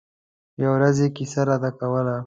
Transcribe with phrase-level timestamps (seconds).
[0.61, 2.15] يوه ورځ يې کیسه راته کوله.